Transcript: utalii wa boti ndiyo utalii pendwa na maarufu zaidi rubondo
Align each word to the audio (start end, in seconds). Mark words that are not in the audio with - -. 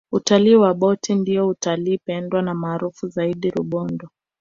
utalii 0.11 0.55
wa 0.55 0.73
boti 0.73 1.15
ndiyo 1.15 1.47
utalii 1.47 1.97
pendwa 1.97 2.41
na 2.41 2.53
maarufu 2.53 3.07
zaidi 3.07 3.49
rubondo 3.49 4.09